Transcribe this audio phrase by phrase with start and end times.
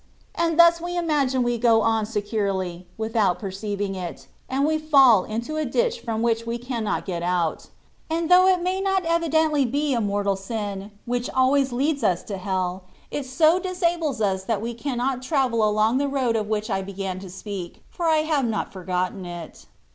[0.33, 5.57] And thus we imagine we go on securely, without perceiving it, and we fall into
[5.57, 7.67] a ditch from which we cannot get out;
[8.09, 8.83] and though it THfi WAT OF PERFECTION.
[8.83, 9.09] 193 may not be
[9.57, 14.59] evidently a mortal sin, which always leads us to hell^ it so disables us^ that
[14.59, 18.45] we cannot travel along the road of which I began to speak^ for I have
[18.45, 19.67] not forgotten it.